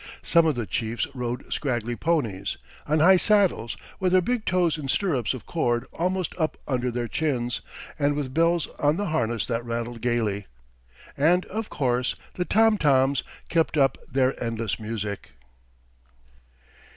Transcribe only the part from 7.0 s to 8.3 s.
chins, and